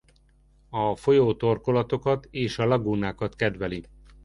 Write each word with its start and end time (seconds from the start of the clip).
A 0.69 0.95
folyó 0.95 1.35
torkolatokat 1.35 2.27
és 2.31 2.57
a 2.59 2.65
lagúnákat 2.65 3.35
kedveli. 3.35 3.83